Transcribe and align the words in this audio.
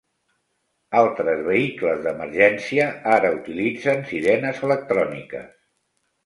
Altres 1.01 1.43
vehicles 1.49 2.01
d'emergència 2.05 2.87
ara 3.17 3.31
utilitzen 3.37 4.03
sirenes 4.13 4.65
electròniques. 4.71 5.55